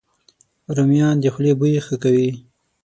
[0.75, 2.29] رومیان د خولې بوی ښه کوي